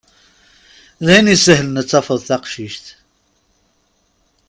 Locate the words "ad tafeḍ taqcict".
1.81-2.85